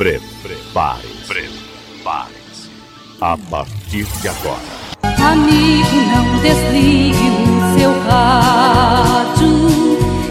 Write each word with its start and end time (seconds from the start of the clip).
Prepare-se. 0.00 1.26
Prepare-se. 1.26 2.70
A 3.20 3.36
partir 3.36 4.06
de 4.22 4.28
agora. 4.28 4.80
Amigo, 5.02 5.96
não 6.10 6.40
desligue 6.40 7.28
o 7.28 7.78
seu 7.78 7.92
rádio. 8.08 9.68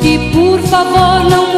E 0.01 0.31
por 0.33 0.59
favor, 0.61 1.29
não 1.29 1.48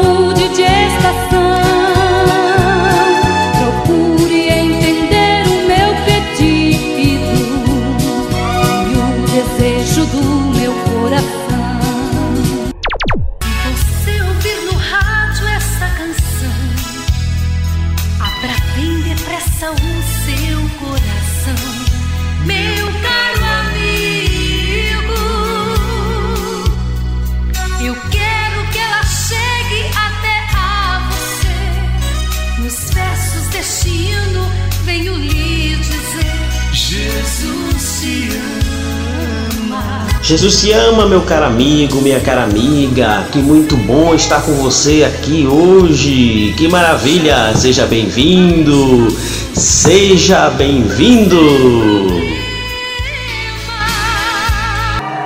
Jesus 40.23 40.61
te 40.61 40.72
ama, 40.72 41.08
meu 41.08 41.22
caro 41.22 41.45
amigo, 41.45 42.00
minha 42.00 42.20
cara 42.20 42.44
amiga. 42.44 43.25
Que 43.31 43.39
muito 43.39 43.75
bom 43.75 44.14
estar 44.14 44.42
com 44.44 44.53
você 44.53 45.03
aqui 45.03 45.48
hoje. 45.48 46.53
Que 46.58 46.67
maravilha! 46.67 47.56
Seja 47.56 47.88
bem-vindo. 47.88 49.09
Seja 49.56 50.52
bem-vindo. 50.52 51.42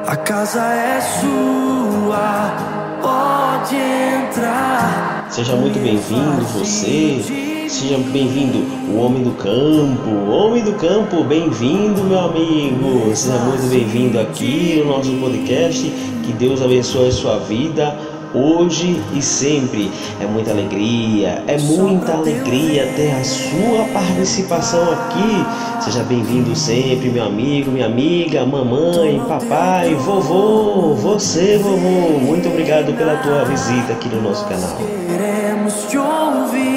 A 0.07 0.17
casa 0.17 0.63
é 0.63 1.01
sua, 1.21 2.57
pode 3.03 3.77
entrar. 3.77 5.27
Seja 5.31 5.55
muito 5.57 5.79
bem-vindo 5.79 6.43
você. 6.55 7.46
Seja 7.69 7.99
bem-vindo 7.99 8.59
o 8.93 8.99
homem 8.99 9.25
do 9.25 9.33
campo. 9.33 10.31
Homem 10.31 10.63
do 10.63 10.75
campo, 10.75 11.25
bem-vindo, 11.25 12.05
meu 12.05 12.21
amigo. 12.21 13.11
Seja 13.15 13.39
muito 13.39 13.69
bem-vindo 13.69 14.21
aqui 14.21 14.83
no 14.85 14.97
nosso 14.97 15.11
podcast. 15.15 15.83
Que 16.23 16.33
Deus 16.33 16.63
abençoe 16.63 17.09
a 17.09 17.13
sua 17.13 17.39
vida 17.39 17.99
hoje 18.33 19.03
e 19.13 19.21
sempre. 19.21 19.91
É 20.21 20.27
muita 20.27 20.53
alegria, 20.53 21.43
é 21.49 21.59
muita 21.59 22.13
alegria 22.13 22.87
ter 22.95 23.11
a 23.11 23.25
sua 23.25 23.85
participação 23.93 24.93
aqui. 24.93 25.83
Seja 25.85 26.05
bem-vindo 26.05 26.55
sempre, 26.55 27.09
meu 27.09 27.25
amigo, 27.25 27.73
minha 27.73 27.87
amiga, 27.87 28.47
mamãe, 28.47 29.21
papai, 29.27 29.93
vovô, 29.97 30.95
você, 30.95 31.59
vovô. 31.59 32.19
Muito 32.21 32.49
obrigado 32.49 32.97
pela 32.97 33.17
tua 33.17 33.45
visita 33.45 33.93
aqui 33.93 34.09
no 34.09 34.23
nosso 34.23 34.47
canal. 34.47 34.77
Queremos 35.09 35.87
te 35.91 35.99
ouvir. 35.99 36.76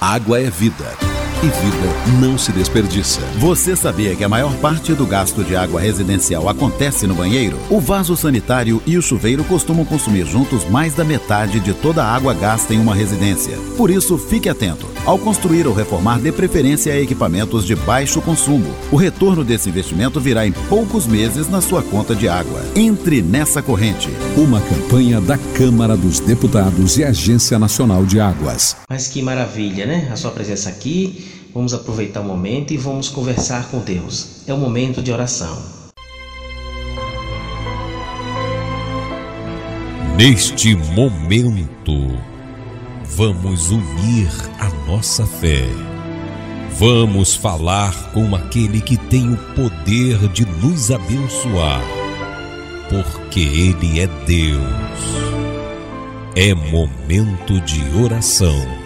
Água 0.00 0.40
é 0.40 0.48
vida. 0.48 1.09
E 1.42 1.46
vida 1.46 2.20
não 2.20 2.36
se 2.36 2.52
desperdiça. 2.52 3.22
Você 3.38 3.74
sabia 3.74 4.14
que 4.14 4.22
a 4.22 4.28
maior 4.28 4.54
parte 4.56 4.92
do 4.92 5.06
gasto 5.06 5.42
de 5.42 5.56
água 5.56 5.80
residencial 5.80 6.46
acontece 6.50 7.06
no 7.06 7.14
banheiro? 7.14 7.58
O 7.70 7.80
vaso 7.80 8.14
sanitário 8.14 8.82
e 8.86 8.98
o 8.98 9.02
chuveiro 9.02 9.42
costumam 9.44 9.86
consumir 9.86 10.26
juntos 10.26 10.68
mais 10.68 10.92
da 10.94 11.02
metade 11.02 11.58
de 11.58 11.72
toda 11.72 12.04
a 12.04 12.14
água 12.14 12.34
gasta 12.34 12.74
em 12.74 12.78
uma 12.78 12.94
residência. 12.94 13.56
Por 13.78 13.90
isso, 13.90 14.18
fique 14.18 14.50
atento. 14.50 14.86
Ao 15.06 15.18
construir 15.18 15.66
ou 15.66 15.72
reformar, 15.72 16.18
dê 16.18 16.30
preferência 16.30 16.92
a 16.92 17.00
equipamentos 17.00 17.64
de 17.64 17.74
baixo 17.74 18.20
consumo. 18.20 18.70
O 18.92 18.96
retorno 18.96 19.42
desse 19.42 19.70
investimento 19.70 20.20
virá 20.20 20.46
em 20.46 20.52
poucos 20.52 21.06
meses 21.06 21.48
na 21.48 21.62
sua 21.62 21.82
conta 21.82 22.14
de 22.14 22.28
água. 22.28 22.60
Entre 22.76 23.22
nessa 23.22 23.62
corrente. 23.62 24.10
Uma 24.36 24.60
campanha 24.60 25.22
da 25.22 25.38
Câmara 25.56 25.96
dos 25.96 26.20
Deputados 26.20 26.98
e 26.98 27.04
Agência 27.04 27.58
Nacional 27.58 28.04
de 28.04 28.20
Águas. 28.20 28.76
Mas 28.90 29.08
que 29.08 29.22
maravilha, 29.22 29.86
né? 29.86 30.10
A 30.12 30.16
sua 30.16 30.32
presença 30.32 30.68
aqui. 30.68 31.29
Vamos 31.52 31.74
aproveitar 31.74 32.20
o 32.20 32.24
momento 32.24 32.72
e 32.72 32.76
vamos 32.76 33.08
conversar 33.08 33.68
com 33.70 33.80
Deus. 33.80 34.42
É 34.46 34.54
o 34.54 34.58
momento 34.58 35.02
de 35.02 35.12
oração. 35.12 35.80
Neste 40.16 40.76
momento, 40.76 42.16
vamos 43.04 43.70
unir 43.70 44.28
a 44.58 44.68
nossa 44.86 45.26
fé. 45.26 45.66
Vamos 46.78 47.34
falar 47.34 48.12
com 48.12 48.34
aquele 48.36 48.80
que 48.80 48.96
tem 48.96 49.32
o 49.32 49.36
poder 49.54 50.28
de 50.28 50.46
nos 50.46 50.90
abençoar, 50.90 51.82
porque 52.88 53.40
Ele 53.40 54.00
é 54.00 54.06
Deus. 54.26 54.60
É 56.36 56.54
momento 56.54 57.60
de 57.62 57.82
oração. 58.02 58.79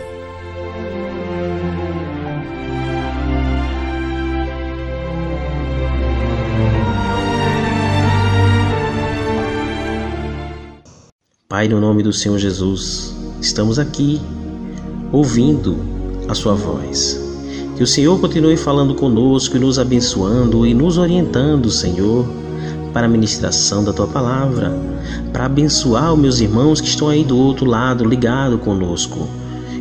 Pai, 11.54 11.68
no 11.68 11.80
nome 11.80 12.02
do 12.02 12.12
Senhor 12.12 12.36
Jesus, 12.36 13.14
estamos 13.40 13.78
aqui 13.78 14.20
ouvindo 15.12 15.76
a 16.28 16.34
Sua 16.34 16.52
voz. 16.52 17.16
Que 17.76 17.82
o 17.84 17.86
Senhor 17.86 18.20
continue 18.20 18.56
falando 18.56 18.92
conosco 18.96 19.56
e 19.56 19.60
nos 19.60 19.78
abençoando 19.78 20.66
e 20.66 20.74
nos 20.74 20.98
orientando, 20.98 21.70
Senhor, 21.70 22.26
para 22.92 23.06
a 23.06 23.08
ministração 23.08 23.84
da 23.84 23.92
Tua 23.92 24.08
palavra, 24.08 24.76
para 25.32 25.46
abençoar 25.46 26.12
os 26.12 26.18
meus 26.18 26.40
irmãos 26.40 26.80
que 26.80 26.88
estão 26.88 27.08
aí 27.08 27.22
do 27.22 27.38
outro 27.38 27.66
lado, 27.66 28.04
ligado 28.04 28.58
conosco. 28.58 29.28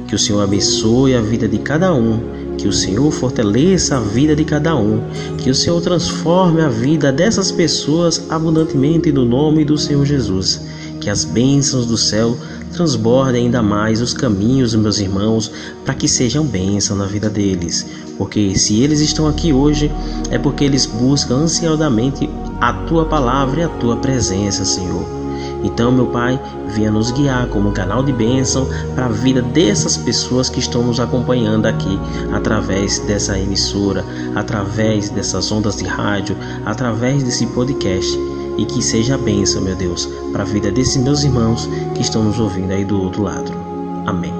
Que 0.08 0.14
o 0.14 0.20
Senhor 0.20 0.42
abençoe 0.42 1.16
a 1.16 1.22
vida 1.22 1.48
de 1.48 1.58
cada 1.58 1.92
um, 1.92 2.20
que 2.56 2.68
o 2.68 2.72
Senhor 2.72 3.12
fortaleça 3.12 3.98
a 3.98 4.00
vida 4.00 4.36
de 4.36 4.46
cada 4.46 4.76
um, 4.76 5.02
que 5.40 5.50
o 5.50 5.56
Senhor 5.56 5.82
transforme 5.82 6.62
a 6.62 6.70
vida 6.70 7.12
dessas 7.12 7.52
pessoas 7.52 8.28
abundantemente 8.30 9.12
no 9.12 9.26
nome 9.26 9.66
do 9.66 9.76
Senhor 9.76 10.06
Jesus 10.06 10.62
que 11.04 11.10
as 11.10 11.26
bênçãos 11.26 11.86
do 11.86 11.98
céu 11.98 12.38
transbordem 12.72 13.46
ainda 13.46 13.62
mais 13.62 14.02
os 14.02 14.14
caminhos 14.14 14.72
dos 14.72 14.82
meus 14.82 15.00
irmãos 15.00 15.52
para 15.84 15.94
que 15.94 16.08
sejam 16.08 16.46
bênção 16.46 16.96
na 16.96 17.06
vida 17.06 17.30
deles. 17.30 17.86
Porque 18.18 18.58
se 18.58 18.82
eles 18.82 19.02
estão 19.02 19.28
aqui 19.28 19.52
hoje, 19.52 19.92
é 20.32 20.38
porque 20.38 20.64
eles 20.64 20.86
buscam 20.86 21.36
ansiosamente 21.36 22.30
a 22.62 22.72
tua 22.86 23.06
palavra 23.06 23.60
e 23.60 23.64
a 23.64 23.70
tua 23.70 23.98
presença, 23.98 24.64
Senhor. 24.64 25.06
Então, 25.62 25.92
meu 25.92 26.08
Pai, 26.08 26.40
venha 26.70 26.92
nos 26.92 27.12
guiar 27.12 27.48
como 27.48 27.70
um 27.70 27.74
canal 27.74 28.02
de 28.02 28.14
bênção 28.14 28.68
para 28.96 29.06
a 29.06 29.10
vida 29.10 29.42
dessas 29.42 29.98
pessoas 29.98 30.50
que 30.50 30.60
estão 30.60 30.84
nos 30.84 31.00
acompanhando 31.02 31.66
aqui 31.66 32.00
através 32.32 33.00
dessa 33.00 33.38
emissora, 33.38 34.06
através 34.36 35.10
dessas 35.10 35.52
ondas 35.52 35.76
de 35.76 35.86
rádio, 35.86 36.36
através 36.66 37.24
desse 37.24 37.46
podcast 37.48 38.18
e 38.58 38.66
que 38.66 38.82
seja 38.82 39.16
a 39.16 39.18
bênção, 39.18 39.62
meu 39.62 39.76
Deus, 39.76 40.06
para 40.32 40.44
a 40.44 40.46
vida 40.46 40.72
desses 40.72 40.98
meus 40.98 41.24
irmãos 41.24 41.68
que 41.96 42.02
estão 42.02 42.24
nos 42.24 42.40
ouvindo 42.40 42.72
aí 42.72 42.86
do 42.86 43.02
outro 43.02 43.24
lado. 43.24 43.52
Amém. 44.06 44.34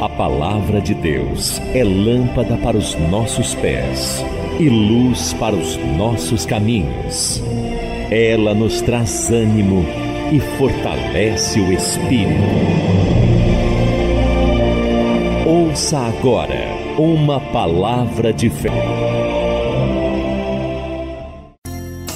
A 0.00 0.08
palavra 0.16 0.80
de 0.80 0.94
Deus 0.94 1.60
é 1.74 1.82
lâmpada 1.82 2.56
para 2.58 2.76
os 2.76 2.94
nossos 3.10 3.54
pés 3.54 4.24
e 4.58 4.68
luz 4.68 5.32
para 5.34 5.54
os 5.54 5.76
nossos 5.96 6.46
caminhos. 6.46 7.42
Ela 8.10 8.54
nos 8.54 8.80
traz 8.80 9.30
ânimo 9.30 9.84
e 10.32 10.40
fortalece 10.58 11.60
o 11.60 11.72
espírito. 11.72 12.40
Ouça 15.46 15.98
agora 15.98 16.74
uma 16.98 17.40
palavra 17.52 18.32
de 18.32 18.48
fé. 18.48 18.70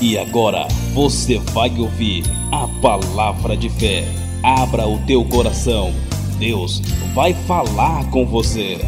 E 0.00 0.16
agora 0.16 0.66
você 0.94 1.38
vai 1.38 1.76
ouvir 1.78 2.22
a 2.52 2.68
palavra 2.80 3.56
de 3.56 3.68
fé. 3.68 4.04
Abra 4.42 4.86
o 4.86 5.04
teu 5.06 5.24
coração. 5.24 5.92
Deus 6.38 6.80
vai 7.14 7.34
falar 7.34 8.08
com 8.10 8.24
você. 8.24 8.78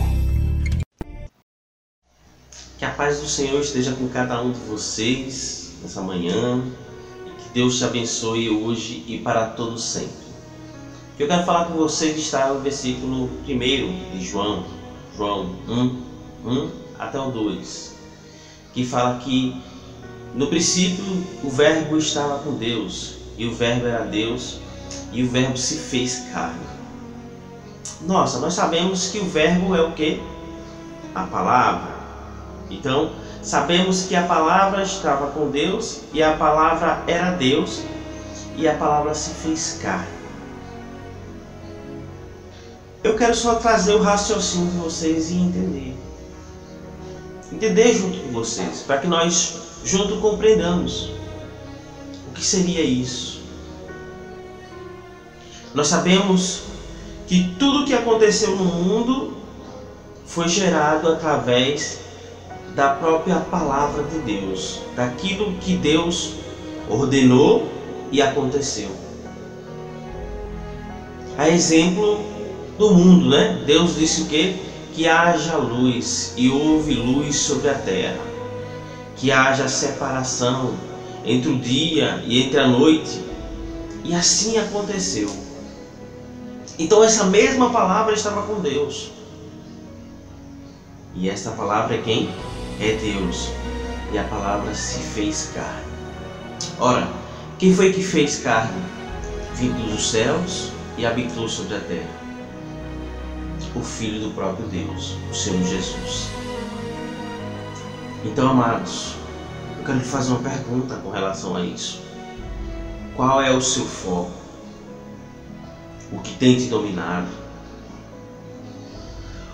Que 2.78 2.84
a 2.84 2.90
paz 2.90 3.20
do 3.20 3.26
Senhor 3.26 3.60
esteja 3.60 3.92
com 3.92 4.08
cada 4.08 4.40
um 4.40 4.52
de 4.52 4.60
vocês 4.60 5.74
nessa 5.82 6.00
manhã. 6.00 6.62
Deus 7.52 7.78
te 7.78 7.84
abençoe 7.84 8.48
hoje 8.48 9.04
e 9.08 9.18
para 9.18 9.46
todos 9.46 9.82
sempre. 9.82 10.30
eu 11.18 11.26
quero 11.26 11.44
falar 11.44 11.64
com 11.64 11.74
vocês 11.74 12.16
está 12.16 12.46
no 12.52 12.60
versículo 12.60 13.28
1 13.46 14.12
de 14.12 14.24
João, 14.24 14.64
João 15.16 15.50
1, 15.68 16.02
1 16.48 16.70
até 16.96 17.18
o 17.18 17.32
2, 17.32 17.96
que 18.72 18.86
fala 18.86 19.18
que 19.18 19.60
no 20.32 20.46
princípio 20.46 21.04
o 21.42 21.50
Verbo 21.50 21.98
estava 21.98 22.38
com 22.38 22.54
Deus, 22.54 23.16
e 23.36 23.46
o 23.46 23.52
Verbo 23.52 23.86
era 23.86 24.04
Deus, 24.04 24.60
e 25.12 25.24
o 25.24 25.28
Verbo 25.28 25.58
se 25.58 25.76
fez 25.76 26.26
carne. 26.32 26.70
Nossa, 28.02 28.38
nós 28.38 28.54
sabemos 28.54 29.08
que 29.08 29.18
o 29.18 29.24
Verbo 29.24 29.74
é 29.74 29.82
o 29.82 29.90
que? 29.92 30.22
A 31.14 31.24
palavra. 31.24 31.98
Então, 32.70 33.10
sabemos 33.42 34.02
que 34.02 34.14
a 34.14 34.22
palavra 34.22 34.82
estava 34.82 35.28
com 35.28 35.50
Deus, 35.50 36.00
e 36.12 36.22
a 36.22 36.36
palavra 36.36 37.02
era 37.06 37.30
Deus, 37.32 37.82
e 38.56 38.68
a 38.68 38.74
palavra 38.74 39.14
se 39.14 39.30
fez 39.30 39.78
carne. 39.82 40.20
Eu 43.02 43.16
quero 43.16 43.34
só 43.34 43.54
trazer 43.54 43.94
o 43.94 44.02
raciocínio 44.02 44.70
de 44.72 44.76
vocês 44.76 45.30
e 45.30 45.34
entender. 45.36 45.96
Entender 47.50 47.94
junto 47.94 48.18
com 48.20 48.32
vocês, 48.32 48.82
para 48.86 48.98
que 48.98 49.06
nós 49.06 49.54
junto 49.84 50.20
compreendamos 50.20 51.10
o 52.28 52.32
que 52.34 52.44
seria 52.44 52.82
isso. 52.82 53.40
Nós 55.74 55.86
sabemos 55.86 56.62
que 57.26 57.54
tudo 57.58 57.86
que 57.86 57.94
aconteceu 57.94 58.54
no 58.56 58.64
mundo 58.64 59.36
foi 60.26 60.48
gerado 60.48 61.08
através 61.08 62.00
da 62.80 62.94
própria 62.94 63.36
palavra 63.40 64.04
de 64.04 64.20
Deus, 64.20 64.80
daquilo 64.96 65.52
que 65.60 65.76
Deus 65.76 66.36
ordenou 66.88 67.68
e 68.10 68.22
aconteceu. 68.22 68.88
A 71.36 71.50
exemplo 71.50 72.24
do 72.78 72.94
mundo, 72.94 73.28
né? 73.28 73.62
Deus 73.66 73.96
disse 73.96 74.22
o 74.22 74.26
quê? 74.28 74.56
Que 74.94 75.06
haja 75.06 75.58
luz 75.58 76.32
e 76.38 76.48
houve 76.48 76.94
luz 76.94 77.36
sobre 77.36 77.68
a 77.68 77.74
terra. 77.74 78.18
Que 79.14 79.30
haja 79.30 79.68
separação 79.68 80.72
entre 81.22 81.50
o 81.50 81.58
dia 81.58 82.24
e 82.26 82.44
entre 82.44 82.60
a 82.60 82.66
noite. 82.66 83.22
E 84.02 84.14
assim 84.14 84.56
aconteceu. 84.56 85.28
Então 86.78 87.04
essa 87.04 87.24
mesma 87.24 87.68
palavra 87.68 88.14
estava 88.14 88.40
com 88.44 88.54
Deus. 88.54 89.10
E 91.14 91.28
esta 91.28 91.50
palavra 91.50 91.96
é 91.96 91.98
quem? 91.98 92.30
É 92.80 92.96
Deus. 92.96 93.50
E 94.12 94.18
a 94.18 94.24
palavra 94.24 94.74
se 94.74 94.98
fez 94.98 95.52
carne. 95.54 95.84
Ora, 96.78 97.08
quem 97.58 97.74
foi 97.74 97.92
que 97.92 98.02
fez 98.02 98.42
carne? 98.42 98.82
Vindo 99.54 99.92
dos 99.92 100.10
céus 100.10 100.72
e 100.98 101.06
habitou 101.06 101.48
sobre 101.48 101.76
a 101.76 101.80
terra 101.80 102.20
o 103.74 103.82
Filho 103.82 104.20
do 104.20 104.34
próprio 104.34 104.66
Deus, 104.66 105.16
o 105.30 105.34
Senhor 105.34 105.62
Jesus. 105.64 106.28
Então, 108.24 108.50
amados, 108.50 109.14
eu 109.78 109.84
quero 109.84 109.98
lhe 109.98 110.04
fazer 110.04 110.32
uma 110.32 110.40
pergunta 110.40 110.96
com 110.96 111.10
relação 111.10 111.56
a 111.56 111.64
isso. 111.64 112.00
Qual 113.14 113.40
é 113.40 113.50
o 113.50 113.60
seu 113.60 113.84
foco? 113.84 114.32
O 116.12 116.18
que 116.18 116.34
tem 116.34 116.56
te 116.56 116.66
dominado? 116.66 117.28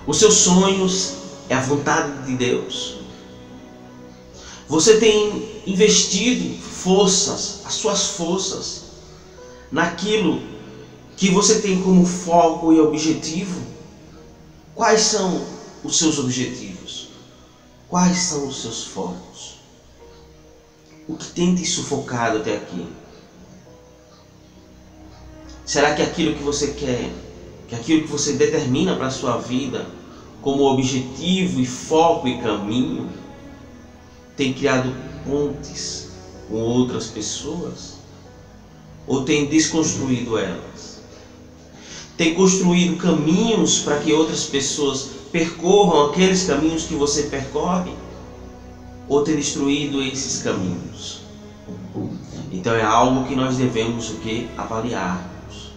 Os 0.07 0.19
seus 0.19 0.35
sonhos 0.35 1.17
é 1.49 1.55
a 1.55 1.61
vontade 1.61 2.23
de 2.25 2.37
Deus? 2.37 3.01
Você 4.69 4.99
tem 4.99 5.49
investido 5.67 6.61
forças, 6.61 7.61
as 7.65 7.75
suas 7.75 8.09
forças, 8.09 8.83
naquilo 9.71 10.41
que 11.17 11.31
você 11.31 11.61
tem 11.61 11.81
como 11.83 12.05
foco 12.05 12.73
e 12.73 12.81
objetivo? 12.81 13.61
Quais 14.75 15.03
são 15.03 15.41
os 15.85 15.99
seus 15.99 16.19
objetivos? 16.19 17.09
Quais 17.89 18.19
são 18.19 18.47
os 18.49 18.61
seus 18.61 18.83
focos? 18.83 19.57
O 21.09 21.15
que 21.17 21.29
tem 21.29 21.55
te 21.55 21.65
sufocado 21.65 22.39
até 22.39 22.57
aqui? 22.57 22.87
Será 25.65 25.95
que 25.95 26.03
aquilo 26.03 26.35
que 26.35 26.43
você 26.43 26.69
quer, 26.73 27.11
que 27.69 27.75
aquilo 27.75 28.03
que 28.03 28.09
você 28.09 28.33
determina 28.33 28.97
para 28.97 29.07
a 29.07 29.11
sua 29.11 29.37
vida 29.37 29.87
como 30.43 30.65
objetivo 30.65 31.61
e 31.61 31.67
foco 31.67 32.27
e 32.29 32.41
caminho, 32.41 33.09
tem 34.37 34.53
criado 34.53 34.93
pontes 35.25 36.09
com 36.49 36.57
outras 36.57 37.07
pessoas? 37.07 37.97
Ou 39.07 39.25
tem 39.25 39.47
desconstruído 39.47 40.39
elas? 40.39 40.87
tem 42.17 42.35
construído 42.35 42.97
caminhos 42.97 43.81
para 43.81 43.99
que 43.99 44.13
outras 44.13 44.45
pessoas 44.45 45.11
percorram 45.31 46.07
aqueles 46.07 46.45
caminhos 46.45 46.85
que 46.85 46.95
você 46.95 47.25
percorre, 47.25 47.93
ou 49.09 49.23
ter 49.23 49.37
destruído 49.37 50.03
esses 50.03 50.43
caminhos. 50.43 51.21
Então 52.51 52.75
é 52.75 52.83
algo 52.83 53.27
que 53.27 53.37
nós 53.37 53.57
devemos 53.57 54.11
o 54.11 54.15
que 54.15 54.49
avaliarmos. 54.57 55.73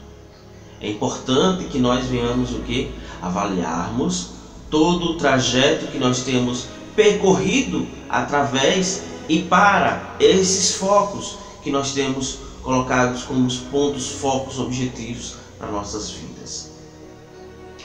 É 0.80 0.90
importante 0.90 1.66
que 1.66 1.78
nós 1.78 2.06
venhamos 2.06 2.52
o 2.52 2.60
que 2.60 2.90
avaliarmos 3.22 4.30
todo 4.70 5.12
o 5.12 5.18
trajeto 5.18 5.88
que 5.88 5.98
nós 5.98 6.22
temos 6.22 6.68
percorrido 6.96 7.88
através 8.10 9.04
e 9.28 9.44
para 9.44 10.16
esses 10.20 10.76
focos 10.76 11.38
que 11.62 11.72
nós 11.72 11.94
temos 11.94 12.40
colocados 12.64 13.24
como 13.24 13.46
os 13.46 13.58
pontos, 13.58 14.10
focos, 14.10 14.60
objetivos 14.60 15.36
para 15.58 15.72
nossas 15.72 16.10
vidas. 16.10 16.72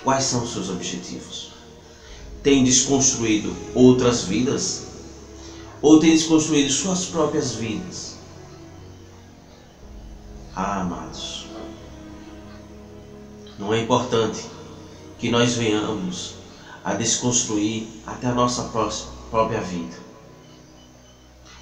Quais 0.03 0.25
são 0.25 0.45
os 0.45 0.53
seus 0.53 0.69
objetivos? 0.69 1.53
Tem 2.43 2.63
desconstruído 2.63 3.55
outras 3.75 4.25
vidas? 4.25 4.85
Ou 5.81 5.99
tem 5.99 6.13
desconstruído 6.13 6.71
suas 6.71 7.07
próprias 7.07 7.53
vidas? 7.55 8.15
Ah, 10.57 10.83
amados, 10.83 11.47
não 13.59 13.75
é 13.75 13.81
importante 13.81 14.45
que 15.19 15.31
nós 15.31 15.55
venhamos 15.55 16.35
a 16.85 16.93
desconstruir 16.93 17.87
até 18.07 18.27
a 18.27 18.35
nossa 18.35 18.63
própria 19.31 19.61
vida. 19.61 19.97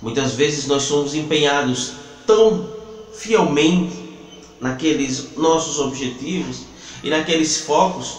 Muitas 0.03 0.33
vezes 0.33 0.67
nós 0.67 0.83
somos 0.83 1.15
empenhados 1.15 1.93
tão 2.27 2.69
fielmente 3.15 4.03
naqueles 4.61 5.37
nossos 5.37 5.79
objetivos 5.79 6.63
e 7.05 7.11
naqueles 7.11 7.59
focos 7.59 8.17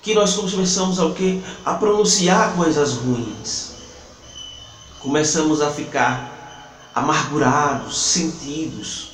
que 0.00 0.14
nós 0.14 0.34
começamos 0.34 1.00
a, 1.00 1.12
quê? 1.12 1.40
a 1.64 1.74
pronunciar 1.74 2.54
coisas 2.54 2.92
ruins. 2.92 3.70
Começamos 5.00 5.60
a 5.60 5.68
ficar 5.68 6.90
amargurados, 6.94 7.98
sentidos 7.98 9.10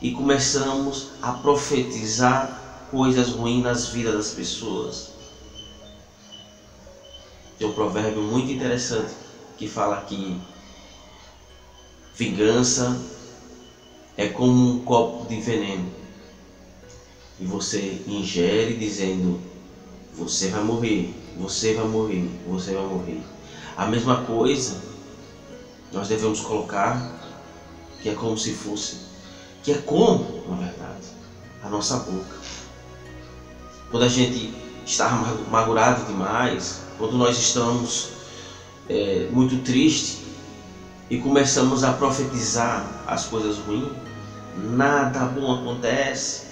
e 0.00 0.10
começamos 0.10 1.08
a 1.20 1.32
profetizar 1.32 2.88
coisas 2.90 3.30
ruins 3.30 3.62
nas 3.62 3.88
vidas 3.88 4.14
das 4.14 4.30
pessoas. 4.30 5.15
Tem 7.58 7.66
um 7.66 7.72
provérbio 7.72 8.22
muito 8.22 8.50
interessante 8.52 9.14
que 9.56 9.66
fala 9.66 10.02
que 10.02 10.38
vingança 12.14 13.00
é 14.16 14.26
como 14.28 14.72
um 14.72 14.84
copo 14.84 15.26
de 15.26 15.40
veneno. 15.40 15.90
E 17.40 17.44
você 17.44 18.02
ingere 18.06 18.74
dizendo: 18.74 19.40
Você 20.14 20.48
vai 20.48 20.62
morrer, 20.62 21.14
você 21.36 21.72
vai 21.72 21.86
morrer, 21.86 22.28
você 22.46 22.74
vai 22.74 22.84
morrer. 22.84 23.22
A 23.76 23.86
mesma 23.86 24.24
coisa 24.24 24.76
nós 25.92 26.08
devemos 26.08 26.40
colocar, 26.40 27.10
que 28.02 28.08
é 28.08 28.12
como 28.12 28.36
se 28.36 28.52
fosse, 28.52 28.96
que 29.62 29.72
é 29.72 29.76
como, 29.78 30.26
na 30.46 30.56
verdade, 30.56 31.06
a 31.62 31.68
nossa 31.68 31.96
boca. 31.98 32.36
Quando 33.90 34.02
a 34.02 34.08
gente 34.08 34.65
está 34.86 35.08
amargurado 35.08 36.04
demais, 36.04 36.80
quando 36.96 37.18
nós 37.18 37.36
estamos 37.36 38.10
é, 38.88 39.28
muito 39.32 39.58
tristes 39.58 40.18
e 41.10 41.18
começamos 41.18 41.82
a 41.82 41.92
profetizar 41.92 43.04
as 43.06 43.24
coisas 43.24 43.58
ruins, 43.58 43.90
nada 44.56 45.26
bom 45.26 45.52
acontece, 45.60 46.46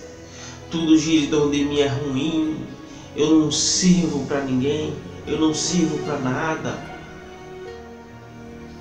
tudo 0.71 0.99
gira 0.99 1.27
em 1.27 1.31
torno 1.31 1.53
de 1.53 1.65
mim 1.65 1.79
é 1.79 1.87
ruim, 1.87 2.67
eu 3.15 3.31
não 3.31 3.51
sirvo 3.53 4.27
para 4.27 4.41
ninguém, 4.41 4.93
eu 5.27 5.39
não 5.39 5.55
sirvo 5.55 5.97
para 5.99 6.19
nada. 6.19 6.77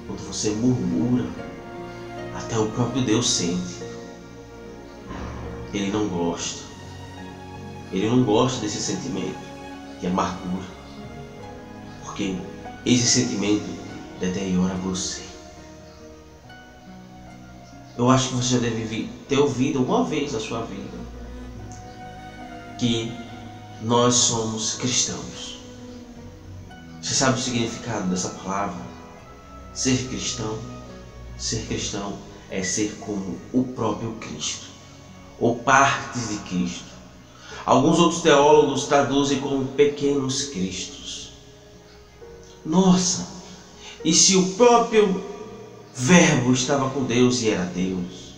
Quando 0.08 0.28
você 0.28 0.50
murmura, 0.50 1.26
até 2.36 2.58
o 2.58 2.66
próprio 2.72 3.04
Deus 3.04 3.30
sente. 3.30 3.84
Ele 5.72 5.92
não 5.92 6.08
gosta. 6.08 6.73
Ele 7.94 8.10
não 8.10 8.24
gosta 8.24 8.60
desse 8.60 8.82
sentimento 8.82 9.38
de 10.02 10.08
amargura. 10.08 10.66
Porque 12.04 12.36
esse 12.86 13.06
sentimento 13.06 13.70
deteriora 14.20 14.74
você. 14.74 15.22
Eu 17.96 18.10
acho 18.10 18.30
que 18.30 18.36
você 18.36 18.56
já 18.56 18.60
deve 18.60 19.10
ter 19.30 19.38
ouvido 19.38 19.80
alguma 19.80 20.04
vez 20.04 20.34
na 20.34 20.40
sua 20.40 20.64
vida 20.64 20.98
que 22.80 23.12
nós 23.84 24.16
somos 24.16 24.74
cristãos. 24.74 25.60
Você 27.00 27.14
sabe 27.14 27.38
o 27.38 27.42
significado 27.42 28.10
dessa 28.10 28.30
palavra? 28.30 28.82
Ser 29.74 30.08
cristão? 30.08 30.58
Ser 31.38 31.68
cristão 31.68 32.18
é 32.50 32.64
ser 32.64 32.98
como 33.00 33.38
o 33.52 33.64
próprio 33.64 34.14
Cristo, 34.14 34.68
ou 35.40 35.60
partes 35.60 36.30
de 36.30 36.38
Cristo. 36.38 36.93
Alguns 37.65 37.98
outros 38.00 38.22
teólogos 38.22 38.86
traduzem 38.86 39.39
como 39.39 39.65
pequenos 39.67 40.50
cristos. 40.50 41.32
Nossa, 42.65 43.27
e 44.03 44.13
se 44.13 44.36
o 44.36 44.53
próprio 44.53 45.24
Verbo 45.93 46.51
estava 46.51 46.89
com 46.89 47.03
Deus 47.03 47.41
e 47.41 47.50
era 47.50 47.65
Deus? 47.65 48.34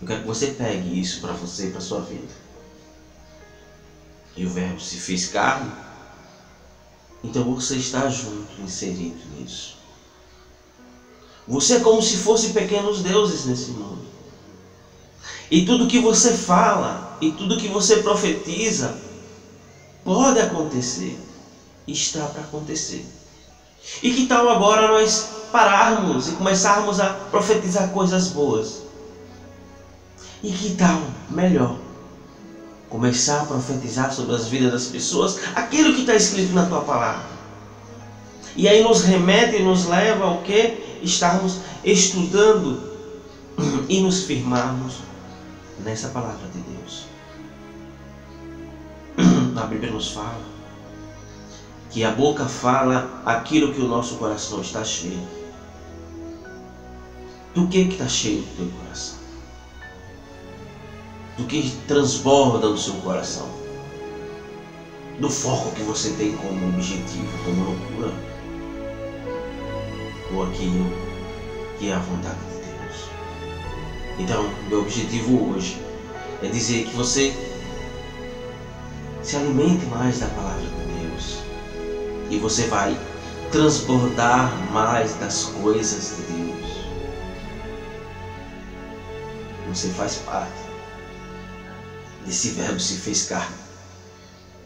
Eu 0.00 0.06
quero 0.06 0.20
que 0.22 0.26
você 0.26 0.48
pegue 0.48 1.00
isso 1.00 1.20
para 1.20 1.32
você 1.32 1.66
e 1.66 1.70
para 1.70 1.80
sua 1.80 2.00
vida. 2.00 2.32
E 4.36 4.44
o 4.44 4.50
Verbo 4.50 4.80
se 4.80 4.96
fez 4.96 5.26
carne, 5.26 5.70
então 7.22 7.54
você 7.54 7.76
está 7.76 8.08
junto, 8.08 8.60
inserido 8.60 9.18
nisso. 9.36 9.74
Você 11.46 11.76
é 11.76 11.80
como 11.80 12.02
se 12.02 12.16
fosse 12.16 12.52
pequenos 12.52 13.02
deuses 13.02 13.44
nesse 13.44 13.70
mundo. 13.70 14.03
E 15.50 15.64
tudo 15.64 15.86
que 15.86 15.98
você 15.98 16.32
fala 16.32 17.16
e 17.20 17.32
tudo 17.32 17.56
que 17.56 17.68
você 17.68 17.98
profetiza 17.98 18.96
pode 20.04 20.38
acontecer, 20.40 21.18
está 21.86 22.26
para 22.26 22.42
acontecer. 22.42 23.04
E 24.02 24.12
que 24.12 24.26
tal 24.26 24.48
agora 24.48 24.88
nós 24.88 25.28
pararmos 25.52 26.28
e 26.28 26.32
começarmos 26.32 27.00
a 27.00 27.08
profetizar 27.30 27.90
coisas 27.90 28.28
boas? 28.28 28.82
E 30.42 30.50
que 30.50 30.74
tal, 30.74 31.02
melhor, 31.30 31.78
começar 32.88 33.42
a 33.42 33.46
profetizar 33.46 34.12
sobre 34.12 34.34
as 34.34 34.48
vidas 34.48 34.72
das 34.72 34.86
pessoas 34.86 35.38
aquilo 35.54 35.94
que 35.94 36.00
está 36.00 36.14
escrito 36.14 36.52
na 36.52 36.66
tua 36.66 36.82
palavra? 36.82 37.34
E 38.56 38.68
aí 38.68 38.82
nos 38.82 39.02
remete 39.02 39.56
e 39.56 39.64
nos 39.64 39.86
leva 39.86 40.26
ao 40.26 40.38
que? 40.42 40.82
Estarmos 41.02 41.58
estudando 41.82 42.80
e 43.88 44.00
nos 44.00 44.24
firmarmos 44.24 44.94
nessa 45.84 46.08
palavra 46.08 46.48
de 46.48 46.60
Deus. 46.60 47.06
A 49.56 49.66
Bíblia 49.66 49.92
nos 49.92 50.10
fala 50.10 50.54
que 51.90 52.04
a 52.04 52.10
boca 52.10 52.44
fala 52.46 53.22
aquilo 53.24 53.72
que 53.72 53.80
o 53.80 53.86
nosso 53.86 54.16
coração 54.16 54.60
está 54.60 54.82
cheio. 54.82 55.20
Do 57.54 57.68
que 57.68 57.82
está 57.82 58.08
cheio 58.08 58.42
do 58.42 58.56
teu 58.56 58.66
coração? 58.80 59.14
Do 61.36 61.44
que 61.44 61.70
transborda 61.86 62.68
no 62.68 62.76
seu 62.76 62.94
coração? 62.94 63.48
Do 65.20 65.30
foco 65.30 65.70
que 65.70 65.82
você 65.82 66.10
tem 66.14 66.36
como 66.36 66.68
objetivo, 66.70 67.30
como 67.44 67.64
loucura? 67.64 68.12
Ou 70.32 70.42
aquilo 70.42 70.90
que 71.78 71.90
é 71.90 71.94
a 71.94 71.98
vontade 72.00 72.38
de? 72.48 72.53
Então, 74.18 74.48
meu 74.68 74.80
objetivo 74.80 75.50
hoje 75.50 75.76
é 76.42 76.48
dizer 76.48 76.84
que 76.84 76.96
você 76.96 77.34
se 79.22 79.36
alimente 79.36 79.86
mais 79.86 80.20
da 80.20 80.26
palavra 80.28 80.62
de 80.62 81.08
Deus 81.08 81.38
e 82.30 82.38
você 82.38 82.66
vai 82.66 82.96
transbordar 83.50 84.72
mais 84.72 85.14
das 85.14 85.44
coisas 85.44 86.16
de 86.16 86.22
Deus. 86.32 86.84
Você 89.68 89.88
faz 89.88 90.14
parte 90.16 90.62
desse 92.24 92.50
verbo 92.50 92.78
se 92.78 92.94
fez 92.94 93.22
carne, 93.22 93.56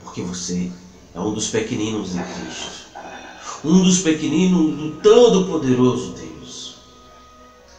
porque 0.00 0.20
você 0.20 0.68
é 1.14 1.20
um 1.20 1.32
dos 1.32 1.48
pequeninos 1.48 2.12
de 2.12 2.22
Cristo, 2.22 2.88
um 3.64 3.82
dos 3.82 3.98
pequeninos 3.98 4.76
do 4.76 4.90
Todo-Poderoso 5.02 6.12
Deus. 6.12 6.27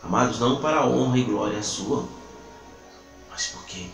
Amados, 0.09 0.39
não 0.39 0.59
para 0.59 0.79
a 0.79 0.87
honra 0.87 1.19
e 1.19 1.23
glória 1.23 1.61
sua, 1.61 2.03
mas 3.29 3.45
porque 3.45 3.89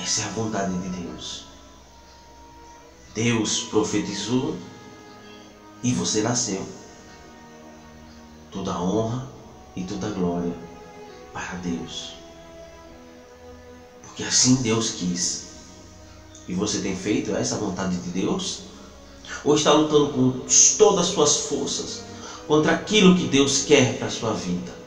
essa 0.00 0.20
é 0.20 0.24
a 0.24 0.28
vontade 0.28 0.72
de 0.78 0.88
Deus. 0.88 1.46
Deus 3.12 3.62
profetizou 3.64 4.56
e 5.82 5.92
você 5.92 6.22
nasceu. 6.22 6.64
Toda 8.52 8.80
honra 8.80 9.26
e 9.74 9.82
toda 9.82 10.10
glória 10.10 10.54
para 11.32 11.56
Deus. 11.56 12.14
Porque 14.04 14.22
assim 14.22 14.62
Deus 14.62 14.90
quis. 14.90 15.46
E 16.46 16.54
você 16.54 16.78
tem 16.78 16.94
feito 16.94 17.34
essa 17.34 17.56
vontade 17.56 17.96
de 17.96 18.10
Deus? 18.10 18.60
Ou 19.42 19.56
está 19.56 19.72
lutando 19.72 20.08
com 20.10 20.46
todas 20.78 21.08
as 21.08 21.12
suas 21.12 21.36
forças 21.48 22.00
contra 22.46 22.70
aquilo 22.70 23.16
que 23.16 23.26
Deus 23.26 23.58
quer 23.64 23.98
para 23.98 24.06
a 24.06 24.10
sua 24.10 24.32
vida? 24.32 24.85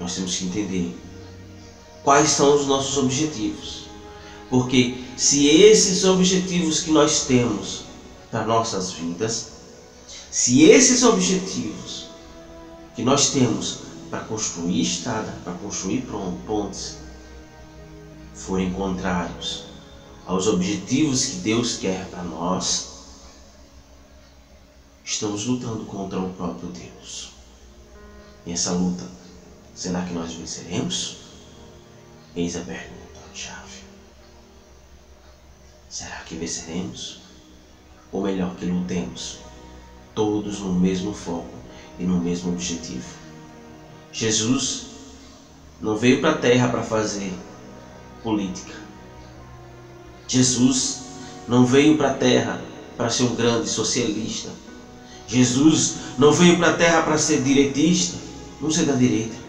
Nós 0.00 0.14
temos 0.14 0.34
que 0.36 0.46
entender 0.46 0.98
quais 2.02 2.30
são 2.30 2.56
os 2.56 2.66
nossos 2.66 2.96
objetivos. 2.96 3.84
Porque 4.48 5.04
se 5.16 5.46
esses 5.46 6.04
objetivos 6.04 6.80
que 6.80 6.90
nós 6.90 7.26
temos 7.26 7.82
para 8.30 8.46
nossas 8.46 8.92
vidas, 8.92 9.50
se 10.30 10.64
esses 10.64 11.02
objetivos 11.02 12.06
que 12.96 13.02
nós 13.02 13.30
temos 13.30 13.80
para 14.10 14.24
construir 14.24 14.80
estrada, 14.80 15.36
para 15.44 15.52
construir 15.52 16.04
pontes, 16.46 16.96
forem 18.34 18.72
contrários 18.72 19.64
aos 20.26 20.46
objetivos 20.46 21.26
que 21.26 21.36
Deus 21.36 21.76
quer 21.76 22.06
para 22.06 22.22
nós, 22.22 22.88
estamos 25.04 25.46
lutando 25.46 25.84
contra 25.84 26.18
o 26.18 26.30
próprio 26.30 26.68
Deus. 26.70 27.32
E 28.46 28.52
essa 28.52 28.72
luta, 28.72 29.04
será 29.80 30.02
que 30.02 30.12
nós 30.12 30.34
venceremos? 30.34 31.16
Eis 32.36 32.54
a 32.54 32.60
pergunta-chave. 32.60 33.80
Será 35.88 36.16
que 36.26 36.34
venceremos? 36.34 37.22
Ou 38.12 38.24
melhor, 38.24 38.54
que 38.56 38.66
lutemos, 38.66 39.38
todos 40.14 40.58
no 40.58 40.74
mesmo 40.74 41.14
foco 41.14 41.54
e 41.98 42.04
no 42.04 42.20
mesmo 42.20 42.52
objetivo. 42.52 43.08
Jesus 44.12 44.88
não 45.80 45.96
veio 45.96 46.20
para 46.20 46.32
a 46.32 46.38
terra 46.38 46.68
para 46.68 46.82
fazer 46.82 47.32
política. 48.22 48.74
Jesus 50.28 51.04
não 51.48 51.64
veio 51.64 51.96
para 51.96 52.10
a 52.10 52.14
terra 52.14 52.62
para 52.98 53.08
ser 53.08 53.22
um 53.22 53.34
grande 53.34 53.66
socialista. 53.66 54.50
Jesus 55.26 55.94
não 56.18 56.32
veio 56.32 56.58
para 56.58 56.68
a 56.68 56.76
terra 56.76 57.02
para 57.02 57.16
ser 57.16 57.40
direitista, 57.40 58.18
não 58.60 58.70
ser 58.70 58.84
da 58.84 58.92
direita. 58.92 59.39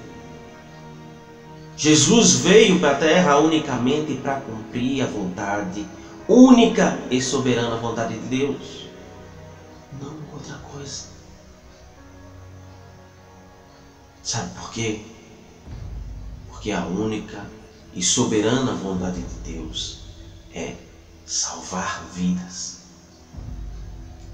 Jesus 1.82 2.34
veio 2.34 2.80
para 2.80 2.92
a 2.92 3.00
terra 3.00 3.40
unicamente 3.40 4.14
para 4.18 4.40
cumprir 4.40 5.02
a 5.02 5.08
vontade 5.08 5.84
única 6.28 6.96
e 7.10 7.20
soberana 7.20 7.76
vontade 7.78 8.20
de 8.20 8.28
Deus. 8.28 8.86
Não 10.00 10.14
outra 10.32 10.58
coisa. 10.58 11.06
Sabe 14.22 14.54
por 14.54 14.72
quê? 14.72 15.02
Porque 16.52 16.72
a 16.72 16.86
única 16.86 17.44
e 17.96 18.04
soberana 18.04 18.74
vontade 18.74 19.20
de 19.20 19.54
Deus 19.54 20.02
é 20.54 20.76
salvar 21.26 22.06
vidas. 22.14 22.82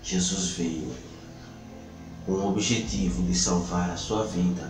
Jesus 0.04 0.50
veio 0.50 0.94
com 2.26 2.34
o 2.34 2.50
objetivo 2.50 3.24
de 3.24 3.34
salvar 3.34 3.90
a 3.90 3.96
sua 3.96 4.26
vida, 4.26 4.70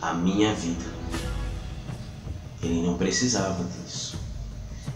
a 0.00 0.14
minha 0.14 0.54
vida. 0.54 0.96
Ele 2.62 2.82
não 2.82 2.96
precisava 2.96 3.64
disso. 3.64 4.18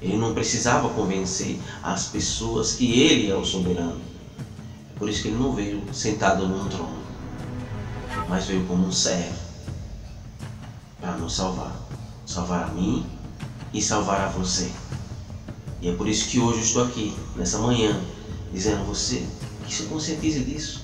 Ele 0.00 0.16
não 0.16 0.35
precisava 0.35 0.88
convencer 0.88 1.61
as 1.83 2.07
pessoas 2.07 2.73
que 2.73 3.00
ele 3.00 3.31
é 3.31 3.37
o 3.37 3.45
soberano. 3.45 4.00
É 4.95 4.99
por 4.99 5.09
isso 5.09 5.23
que 5.23 5.28
ele 5.28 5.38
não 5.38 5.54
veio 5.54 5.83
sentado 5.95 6.49
num 6.49 6.69
trono, 6.69 6.99
mas 8.28 8.47
veio 8.47 8.66
como 8.66 8.87
um 8.87 8.92
servo 8.92 9.37
para 11.00 11.16
nos 11.16 11.35
salvar. 11.35 11.76
Salvar 12.26 12.71
a 12.71 12.73
mim 12.73 13.07
e 13.73 13.81
salvar 13.81 14.21
a 14.23 14.28
você. 14.28 14.71
E 15.81 15.88
é 15.88 15.95
por 15.95 16.09
isso 16.09 16.28
que 16.28 16.38
hoje 16.38 16.59
eu 16.59 16.64
estou 16.64 16.85
aqui, 16.85 17.16
nessa 17.37 17.59
manhã, 17.59 18.00
dizendo 18.52 18.83
a 18.83 18.85
você 18.85 19.26
que 19.66 19.75
se 19.75 19.85
conscientize 19.85 20.45
disso. 20.45 20.83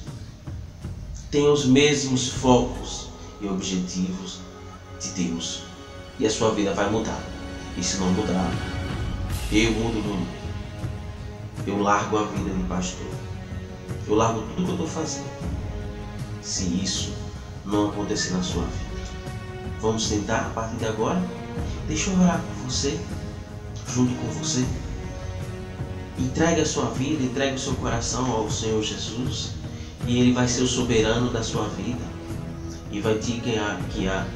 Tenha 1.30 1.50
os 1.50 1.66
mesmos 1.66 2.28
focos 2.28 3.08
e 3.40 3.46
objetivos 3.46 4.40
de 5.00 5.10
Deus. 5.10 5.67
E 6.18 6.26
a 6.26 6.30
sua 6.30 6.50
vida 6.50 6.74
vai 6.74 6.90
mudar. 6.90 7.20
E 7.76 7.82
se 7.82 7.98
não 7.98 8.10
mudar, 8.10 8.50
eu 9.52 9.72
mudo 9.72 10.02
do 10.02 10.08
mundo. 10.08 10.38
Eu 11.66 11.80
largo 11.80 12.18
a 12.18 12.24
vida 12.24 12.50
de 12.50 12.62
pastor. 12.64 13.06
Eu 14.06 14.14
largo 14.14 14.40
tudo 14.40 14.64
que 14.64 14.68
eu 14.68 14.72
estou 14.72 14.86
fazendo. 14.88 15.28
Se 16.42 16.64
isso 16.82 17.12
não 17.64 17.90
acontecer 17.90 18.32
na 18.32 18.42
sua 18.42 18.62
vida. 18.62 18.88
Vamos 19.80 20.08
tentar 20.08 20.46
a 20.46 20.50
partir 20.50 20.76
de 20.76 20.86
agora. 20.86 21.22
Deixa 21.86 22.10
eu 22.10 22.20
orar 22.20 22.40
por 22.40 22.70
você, 22.70 22.98
junto 23.86 24.14
com 24.14 24.26
você. 24.32 24.64
Entregue 26.18 26.62
a 26.62 26.66
sua 26.66 26.86
vida, 26.86 27.22
entregue 27.22 27.54
o 27.54 27.58
seu 27.58 27.74
coração 27.74 28.30
ao 28.32 28.50
Senhor 28.50 28.82
Jesus 28.82 29.52
e 30.06 30.18
Ele 30.18 30.32
vai 30.32 30.48
ser 30.48 30.62
o 30.62 30.66
soberano 30.66 31.30
da 31.30 31.42
sua 31.42 31.68
vida 31.68 32.04
e 32.90 33.00
vai 33.00 33.18
te 33.18 33.32
guiar, 33.32 33.80
guiar 33.94 34.26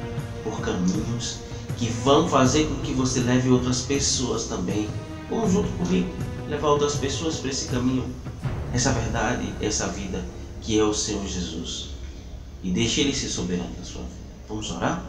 por 0.43 0.61
caminhos 0.61 1.39
que 1.77 1.87
vão 1.87 2.27
fazer 2.27 2.67
com 2.67 2.75
que 2.75 2.93
você 2.93 3.19
leve 3.19 3.49
outras 3.49 3.81
pessoas 3.81 4.45
também. 4.45 4.89
Vamos 5.29 5.51
junto 5.51 5.69
comigo, 5.73 6.09
levar 6.47 6.69
outras 6.69 6.95
pessoas 6.95 7.37
para 7.37 7.49
esse 7.49 7.67
caminho, 7.67 8.05
essa 8.73 8.91
verdade, 8.91 9.53
essa 9.61 9.87
vida 9.87 10.23
que 10.61 10.79
é 10.79 10.83
o 10.83 10.93
Senhor 10.93 11.25
Jesus. 11.27 11.89
E 12.63 12.71
deixe 12.71 13.01
Ele 13.01 13.13
ser 13.13 13.27
soberano 13.27 13.69
da 13.77 13.83
sua 13.83 14.01
vida. 14.01 14.13
Vamos 14.47 14.71
orar? 14.71 15.03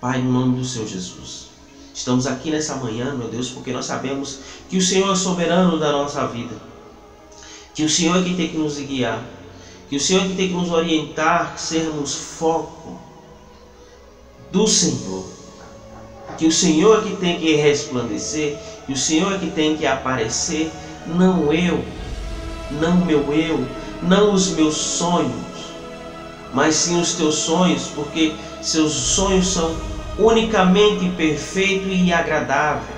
Pai, 0.00 0.22
no 0.22 0.32
nome 0.32 0.58
do 0.58 0.64
Senhor 0.64 0.88
Jesus. 0.88 1.48
Estamos 1.94 2.26
aqui 2.26 2.50
nessa 2.50 2.76
manhã, 2.76 3.14
meu 3.14 3.28
Deus, 3.28 3.50
porque 3.50 3.72
nós 3.72 3.84
sabemos 3.84 4.38
que 4.68 4.78
o 4.78 4.82
Senhor 4.82 5.12
é 5.12 5.16
soberano 5.16 5.78
da 5.78 5.92
nossa 5.92 6.26
vida. 6.26 6.54
Que 7.74 7.84
o 7.84 7.90
Senhor 7.90 8.16
é 8.18 8.22
que 8.22 8.34
tem 8.34 8.48
que 8.48 8.56
nos 8.56 8.78
guiar. 8.78 9.22
Que 9.90 9.96
o 9.96 10.00
Senhor 10.00 10.24
é 10.24 10.28
que 10.28 10.34
tem 10.34 10.48
que 10.48 10.54
nos 10.54 10.70
orientar, 10.70 11.58
sermos 11.58 12.14
foco 12.14 13.11
do 14.52 14.66
Senhor. 14.68 15.24
Que 16.38 16.46
o 16.46 16.52
Senhor 16.52 16.98
é 16.98 17.08
que 17.08 17.16
tem 17.16 17.40
que 17.40 17.56
resplandecer. 17.56 18.56
Que 18.86 18.92
o 18.92 18.96
Senhor 18.96 19.32
é 19.32 19.38
que 19.38 19.50
tem 19.50 19.76
que 19.76 19.86
aparecer. 19.86 20.70
Não 21.06 21.52
eu, 21.52 21.84
não 22.70 23.04
meu 23.04 23.32
eu, 23.32 23.66
não 24.02 24.32
os 24.32 24.50
meus 24.50 24.76
sonhos, 24.76 25.32
mas 26.54 26.74
sim 26.74 27.00
os 27.00 27.14
teus 27.14 27.36
sonhos, 27.36 27.88
porque 27.94 28.34
seus 28.60 28.92
sonhos 28.92 29.52
são 29.52 29.74
unicamente 30.18 31.08
perfeito 31.10 31.88
e 31.88 32.12
agradável. 32.12 32.94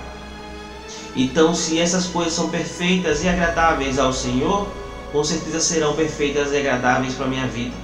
Então, 1.16 1.54
se 1.54 1.78
essas 1.80 2.06
coisas 2.06 2.32
são 2.32 2.48
perfeitas 2.50 3.22
e 3.22 3.28
agradáveis 3.28 3.98
ao 3.98 4.12
Senhor, 4.12 4.66
com 5.12 5.22
certeza 5.22 5.60
serão 5.60 5.94
perfeitas 5.94 6.52
e 6.52 6.56
agradáveis 6.56 7.14
para 7.14 7.26
a 7.26 7.28
minha 7.28 7.46
vida, 7.46 7.74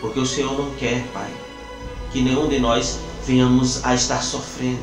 porque 0.00 0.18
o 0.18 0.26
Senhor 0.26 0.52
não 0.58 0.70
quer, 0.72 1.04
Pai, 1.12 1.30
que 2.10 2.20
nenhum 2.20 2.48
de 2.48 2.58
nós 2.58 2.98
venhamos 3.26 3.84
a 3.84 3.94
estar 3.94 4.22
sofrendo, 4.22 4.82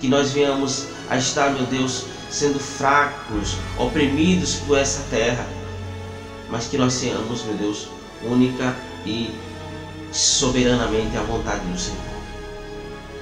que 0.00 0.08
nós 0.08 0.32
venhamos 0.32 0.86
a 1.08 1.16
estar, 1.16 1.50
meu 1.50 1.66
Deus, 1.66 2.04
sendo 2.30 2.58
fracos, 2.58 3.56
oprimidos 3.78 4.56
por 4.66 4.78
essa 4.78 5.02
terra, 5.10 5.46
mas 6.50 6.66
que 6.66 6.76
nós 6.76 6.92
sejamos, 6.92 7.42
meu 7.44 7.54
Deus, 7.54 7.88
única 8.22 8.74
e 9.06 9.34
soberanamente 10.12 11.16
à 11.16 11.22
vontade 11.22 11.64
do 11.66 11.78
Senhor. 11.78 11.98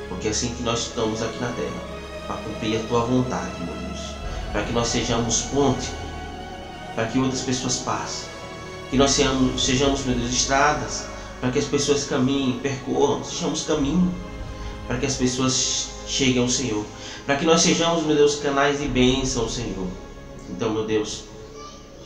Porque 0.08 0.28
é 0.28 0.30
assim 0.30 0.54
que 0.54 0.62
nós 0.62 0.80
estamos 0.80 1.22
aqui 1.22 1.38
na 1.40 1.48
terra, 1.48 1.92
para 2.26 2.36
cumprir 2.36 2.78
a 2.78 2.82
tua 2.84 3.04
vontade, 3.04 3.50
meu 3.60 3.74
Deus. 3.74 4.00
Para 4.52 4.62
que 4.64 4.72
nós 4.72 4.88
sejamos 4.88 5.42
ponte, 5.42 5.90
para 6.94 7.06
que 7.06 7.18
outras 7.18 7.40
pessoas 7.40 7.76
passem. 7.76 8.28
Que 8.90 8.96
nós 8.96 9.12
sejamos, 9.12 9.64
sejamos, 9.64 10.04
meu 10.04 10.14
Deus, 10.14 10.30
estradas, 10.30 11.06
para 11.40 11.50
que 11.50 11.58
as 11.58 11.64
pessoas 11.64 12.04
caminhem, 12.04 12.58
percorram, 12.58 13.24
sejamos 13.24 13.62
caminho, 13.64 14.12
para 14.86 14.98
que 14.98 15.06
as 15.06 15.16
pessoas 15.16 15.90
cheguem 16.06 16.42
ao 16.42 16.48
Senhor. 16.48 16.84
Para 17.26 17.36
que 17.36 17.44
nós 17.44 17.62
sejamos, 17.62 18.04
meu 18.04 18.16
Deus, 18.16 18.36
canais 18.36 18.80
de 18.80 18.88
bênção 18.88 19.42
ao 19.42 19.48
Senhor. 19.48 19.86
Então, 20.50 20.70
meu 20.70 20.84
Deus, 20.84 21.24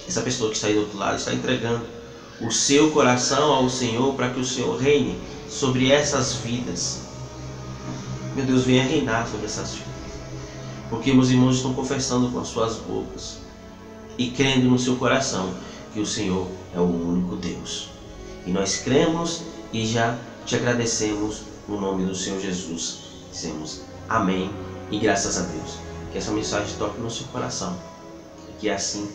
essa 0.06 0.20
pessoa 0.20 0.50
que 0.50 0.56
está 0.56 0.68
aí 0.68 0.74
do 0.74 0.80
outro 0.80 0.98
lado 0.98 1.16
está 1.16 1.32
entregando 1.32 1.84
o 2.40 2.50
seu 2.50 2.90
coração 2.90 3.52
ao 3.52 3.68
Senhor 3.68 4.14
para 4.14 4.30
que 4.30 4.40
o 4.40 4.44
Senhor 4.44 4.76
reine 4.76 5.18
sobre 5.48 5.90
essas 5.90 6.34
vidas. 6.34 7.00
Meu 8.34 8.44
Deus, 8.44 8.64
venha 8.64 8.84
reinar 8.84 9.26
sobre 9.26 9.46
essas 9.46 9.70
vidas. 9.70 9.86
Porque 10.90 11.12
meus 11.12 11.30
irmãos 11.30 11.56
estão 11.56 11.74
confessando 11.74 12.30
com 12.30 12.38
as 12.38 12.48
suas 12.48 12.76
bocas 12.76 13.38
e 14.18 14.28
crendo 14.30 14.68
no 14.68 14.78
seu 14.78 14.96
coração 14.96 15.54
que 15.92 16.00
o 16.00 16.06
Senhor 16.06 16.46
é 16.74 16.78
o 16.78 16.84
único 16.84 17.36
Deus. 17.36 17.88
E 18.46 18.50
nós 18.50 18.76
cremos 18.76 19.42
e 19.72 19.86
já 19.86 20.16
te 20.44 20.54
agradecemos 20.54 21.42
no 21.68 21.80
nome 21.80 22.04
do 22.04 22.14
Senhor 22.14 22.40
Jesus. 22.40 22.98
Dizemos 23.30 23.82
amém 24.08 24.50
e 24.90 24.98
graças 24.98 25.38
a 25.38 25.42
Deus. 25.42 25.78
Que 26.12 26.18
essa 26.18 26.30
mensagem 26.30 26.76
toque 26.78 27.00
no 27.00 27.10
seu 27.10 27.26
coração. 27.28 27.76
E 28.48 28.52
que 28.60 28.70
assim 28.70 29.10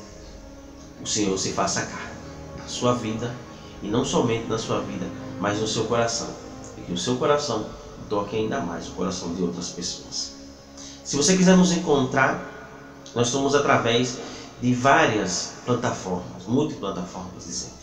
o 1.01 1.07
Senhor 1.07 1.37
se 1.37 1.51
faça 1.53 1.81
carne 1.81 2.11
na 2.57 2.67
sua 2.67 2.93
vida 2.93 3.33
e 3.81 3.87
não 3.87 4.05
somente 4.05 4.47
na 4.47 4.57
sua 4.57 4.81
vida, 4.81 5.07
mas 5.39 5.59
no 5.59 5.67
seu 5.67 5.85
coração. 5.85 6.29
E 6.77 6.81
que 6.81 6.93
o 6.93 6.97
seu 6.97 7.17
coração 7.17 7.65
toque 8.09 8.35
ainda 8.35 8.59
mais 8.59 8.87
o 8.87 8.91
coração 8.91 9.33
de 9.33 9.41
outras 9.41 9.69
pessoas. 9.69 10.33
Se 11.03 11.15
você 11.15 11.35
quiser 11.35 11.57
nos 11.57 11.71
encontrar, 11.71 12.45
nós 13.15 13.27
estamos 13.27 13.55
através 13.55 14.17
de 14.61 14.73
várias 14.73 15.53
plataformas, 15.65 16.45
multiplataformas, 16.47 17.45
dizendo. 17.45 17.80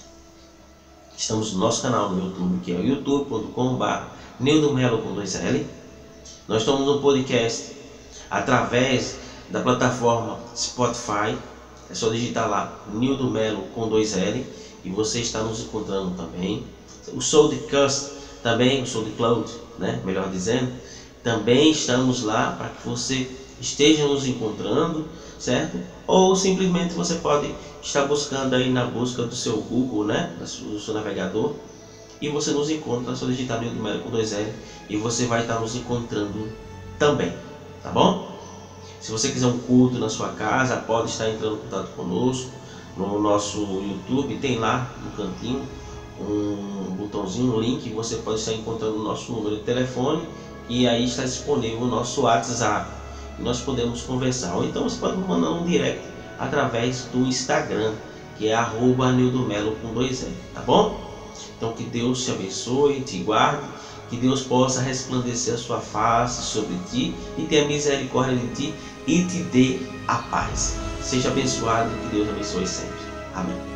Estamos 1.19 1.51
no 1.51 1.59
nosso 1.59 1.83
canal 1.83 2.11
no 2.11 2.25
YouTube, 2.25 2.61
que 2.61 2.71
é 2.71 2.77
o 2.77 2.81
youtube.com.br 2.81 4.05
Neudomelo 4.39 5.03
com 5.03 5.17
2L. 5.17 5.65
Nós 6.47 6.59
estamos 6.63 6.87
no 6.87 7.01
podcast 7.01 7.73
através 8.31 9.17
da 9.51 9.61
plataforma 9.61 10.39
Spotify. 10.55 11.37
É 11.91 11.95
só 11.95 12.09
digitar 12.11 12.49
lá 12.49 12.85
Nildo 12.95 13.29
Melo 13.29 13.65
com 13.75 13.91
2L 13.91 14.45
e 14.85 14.91
você 14.91 15.19
está 15.19 15.43
nos 15.43 15.61
encontrando 15.61 16.13
também. 16.13 16.65
O 17.13 17.21
Soulcast 17.21 18.13
também, 18.41 18.81
o 18.81 18.87
Soulcloud, 18.87 19.53
né? 19.77 20.01
melhor 20.05 20.29
dizendo, 20.29 20.73
também 21.25 21.73
estamos 21.73 22.23
lá 22.23 22.55
para 22.57 22.69
que 22.69 22.87
você 22.87 23.29
esteja 23.61 24.07
nos 24.07 24.25
encontrando, 24.25 25.05
certo? 25.38 25.81
Ou 26.07 26.35
simplesmente 26.35 26.94
você 26.94 27.14
pode 27.16 27.55
estar 27.83 28.05
buscando 28.05 28.55
aí 28.55 28.70
na 28.70 28.87
busca 28.87 29.22
do 29.22 29.35
seu 29.35 29.57
Google, 29.57 30.05
né? 30.05 30.35
Do 30.38 30.79
seu 30.79 30.94
navegador 30.94 31.53
e 32.20 32.29
você 32.29 32.53
nos 32.53 32.68
encontra, 32.68 33.14
só 33.14 33.27
digitar 33.27 33.61
Nildo 33.61 33.81
Melo 33.81 34.01
com 34.01 34.11
2L 34.11 34.51
e 34.88 34.96
você 34.96 35.27
vai 35.27 35.42
estar 35.42 35.59
nos 35.59 35.74
encontrando 35.74 36.48
também, 36.98 37.33
tá 37.83 37.90
bom? 37.90 38.27
Se 39.01 39.12
você 39.12 39.31
quiser 39.31 39.46
um 39.46 39.59
culto 39.59 39.98
na 39.98 40.09
sua 40.09 40.31
casa, 40.31 40.77
pode 40.77 41.11
estar 41.11 41.29
entrando 41.29 41.57
em 41.57 41.59
contato 41.61 41.90
conosco 41.94 42.48
no 42.96 43.20
nosso 43.20 43.59
YouTube, 43.59 44.35
tem 44.37 44.59
lá 44.59 44.85
no 45.05 45.11
cantinho 45.11 45.62
um 46.20 46.96
botãozinho, 46.96 47.53
um 47.53 47.61
link, 47.61 47.88
você 47.90 48.16
pode 48.16 48.40
estar 48.40 48.53
encontrando 48.53 48.96
o 48.96 49.03
nosso 49.05 49.31
número 49.31 49.57
de 49.57 49.62
telefone 49.62 50.27
e 50.68 50.85
aí 50.88 51.05
está 51.05 51.22
disponível 51.22 51.83
o 51.83 51.87
nosso 51.87 52.22
WhatsApp. 52.22 52.98
Nós 53.40 53.61
podemos 53.61 54.03
conversar. 54.03 54.55
Ou 54.57 54.64
então 54.64 54.83
você 54.83 54.98
pode 54.98 55.16
mandar 55.16 55.51
um 55.51 55.64
direct 55.64 56.03
através 56.38 57.05
do 57.05 57.27
Instagram, 57.27 57.92
que 58.37 58.48
é 58.48 58.55
arroba 58.55 59.12
Melo 59.12 59.77
com 59.83 59.90
dois 59.92 60.22
L, 60.22 60.33
tá 60.55 60.61
bom? 60.61 60.96
Então 61.57 61.72
que 61.72 61.85
Deus 61.85 62.24
te 62.24 62.31
abençoe, 62.31 63.01
te 63.01 63.18
guarde, 63.18 63.66
que 64.09 64.16
Deus 64.16 64.40
possa 64.40 64.81
resplandecer 64.81 65.55
a 65.55 65.57
sua 65.57 65.79
face 65.79 66.42
sobre 66.42 66.77
ti 66.90 67.12
e 67.37 67.42
ter 67.42 67.66
misericórdia 67.66 68.37
de 68.37 68.46
ti 68.55 68.72
e 69.07 69.22
te 69.22 69.40
dê 69.40 69.79
a 70.07 70.16
paz. 70.16 70.74
Seja 71.03 71.29
abençoado, 71.29 71.90
que 72.03 72.09
Deus 72.09 72.29
abençoe 72.29 72.66
sempre. 72.66 72.96
Amém. 73.35 73.68